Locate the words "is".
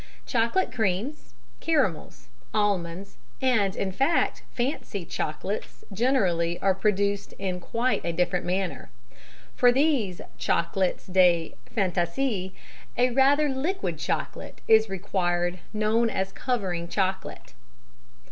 14.67-14.89